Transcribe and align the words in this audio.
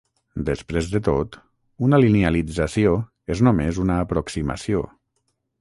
Després 0.45 0.87
de 0.93 1.01
tot, 1.07 1.37
una 1.89 1.99
linealització 2.05 2.97
és 3.35 3.47
només 3.49 3.81
una 3.87 4.03
aproximació. 4.07 4.83